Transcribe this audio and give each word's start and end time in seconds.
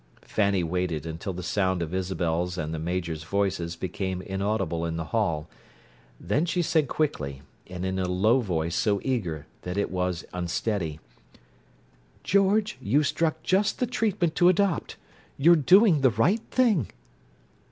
Fanny 0.23 0.63
waited 0.63 1.05
until 1.05 1.31
the 1.31 1.43
sound 1.43 1.83
of 1.83 1.93
Isabel's 1.93 2.57
and 2.57 2.73
the 2.73 2.79
Major's 2.79 3.21
voices 3.23 3.75
became 3.75 4.19
inaudible 4.23 4.83
in 4.83 4.97
the 4.97 5.03
hall. 5.13 5.47
Then 6.19 6.43
she 6.47 6.63
said 6.63 6.87
quickly, 6.87 7.43
and 7.67 7.85
in 7.85 7.99
a 7.99 8.07
low 8.09 8.39
voice 8.39 8.75
so 8.75 8.99
eager 9.03 9.45
that 9.61 9.77
it 9.77 9.91
was 9.91 10.25
unsteady: 10.33 10.99
"George, 12.23 12.79
you've 12.81 13.05
struck 13.05 13.43
just 13.43 13.77
the 13.77 13.85
treatment 13.85 14.33
to 14.37 14.49
adopt: 14.49 14.95
you're 15.37 15.55
doing 15.55 16.01
the 16.01 16.09
right 16.09 16.41
thing!" 16.49 16.87